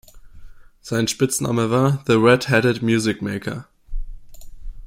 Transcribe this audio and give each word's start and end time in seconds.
Sein 0.79 1.07
Spitzname 1.07 1.69
war 1.69 2.03
„"The 2.07 2.13
red-headed 2.13 2.81
music 2.81 3.21
maker"“. 3.21 3.67